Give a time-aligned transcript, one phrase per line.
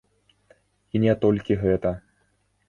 [0.93, 1.93] І не толькі гэта.